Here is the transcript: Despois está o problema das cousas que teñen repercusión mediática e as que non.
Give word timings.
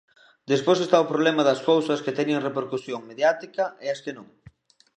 Despois 0.51 0.79
está 0.81 0.97
o 1.01 1.09
problema 1.11 1.47
das 1.49 1.63
cousas 1.69 1.99
que 2.03 2.15
teñen 2.19 2.45
repercusión 2.47 3.01
mediática 3.09 3.63
e 3.85 3.87
as 3.93 3.99
que 4.03 4.15
non. 4.17 4.27